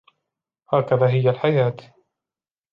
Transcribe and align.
هكذا 0.73 1.09
هي 1.09 1.29
الحياة. 1.29 1.75